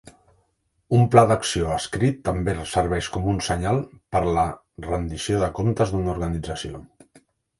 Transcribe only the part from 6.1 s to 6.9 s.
organització.